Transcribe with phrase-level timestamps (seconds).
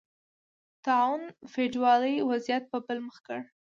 [0.85, 3.39] طاعون فیوډالي وضعیت په بل مخ کړ